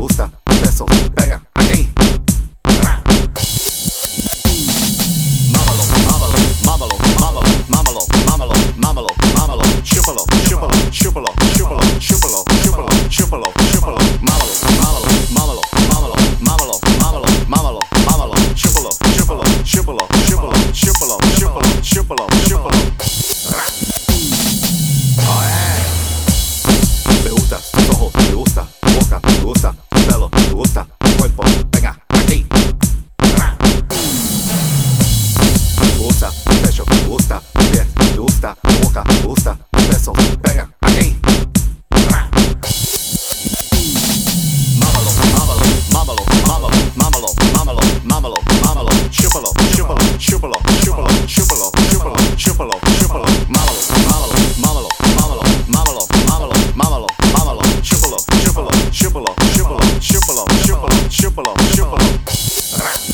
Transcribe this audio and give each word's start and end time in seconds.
gusta, 0.00 0.30
eso, 0.66 0.86
pega, 1.14 1.42
aquí. 1.54 1.90
Mámalo, 5.52 5.82
mámalo, 6.06 6.38
mámalo, 6.64 6.96
mámalo, 7.12 7.42
mámalo, 7.68 8.06
mámalo, 8.26 8.54
mámalo, 8.78 9.08
mámalo, 9.36 9.62
chúpalo, 9.84 10.24
chúpalo, 10.48 10.70
chúpalo, 10.90 11.28
chúpalo, 11.52 11.80
chúpalo, 12.00 12.44
chúpalo, 12.64 12.88
chúpalo, 13.10 13.52
chúpalo, 13.72 13.98
mámalo, 14.22 14.54
mámalo, 14.80 15.06
mámalo, 15.36 15.62
mámalo, 15.84 16.14
mámalo, 16.48 16.80
mámalo, 16.98 17.28
mámalo, 17.46 17.80
mámalo, 18.06 18.34
chúpalo, 18.56 18.90
chúpalo, 19.14 19.44
chúpalo, 19.64 20.06
chúpalo, 20.24 20.54
chúpalo, 20.72 21.18
chúpalo, 21.36 21.68
chúpalo, 21.84 22.26
chúpalo. 22.48 22.79
shibboleth, 61.10 61.60
shibboleth, 61.74 62.30
shibboleth. 62.30 63.09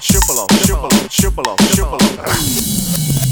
shibboleth, 0.00 0.66
shibboleth, 0.66 1.10
shibboleth, 1.10 1.74
shibboleth. 1.74 3.25